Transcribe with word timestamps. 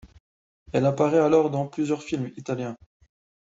Elle 0.73 0.87
apparaît 0.87 1.19
alors 1.19 1.51
dans 1.51 1.67
plusieurs 1.67 2.01
films 2.01 2.31
italiens. 2.35 2.75